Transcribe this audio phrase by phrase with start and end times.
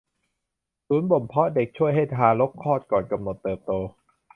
[0.87, 3.73] ศูนย์บ่มเพาะเด็กช่วยให้ทารกคลอดก่อนกำหนดเติบโต